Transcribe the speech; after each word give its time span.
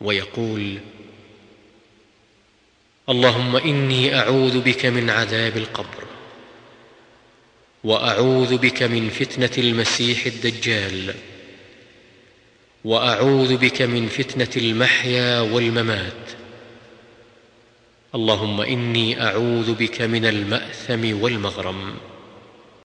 ويقول 0.00 0.78
اللهم 3.08 3.56
إني 3.56 4.18
أعوذ 4.18 4.60
بك 4.60 4.86
من 4.86 5.10
عذاب 5.10 5.56
القبر 5.56 6.04
وأعوذ 7.84 8.56
بك 8.56 8.82
من 8.82 9.10
فتنة 9.10 9.50
المسيح 9.58 10.26
الدجال 10.26 11.14
وأعوذ 12.84 13.56
بك 13.56 13.82
من 13.82 14.08
فتنة 14.08 14.50
المحيا 14.56 15.40
والممات. 15.40 16.30
اللهم 18.14 18.60
إني 18.60 19.22
أعوذ 19.22 19.74
بك 19.74 20.02
من 20.02 20.24
المأثم 20.24 21.22
والمغرم. 21.22 21.94